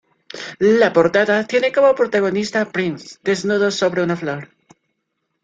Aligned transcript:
La 0.57 0.91
portada 0.93 1.45
tiene 1.45 1.71
como 1.71 1.93
protagonista 1.93 2.61
a 2.61 2.71
Prince 2.71 3.19
desnudo 3.21 3.69
sobre 3.69 4.01
una 4.01 4.17
flor. 4.17 4.49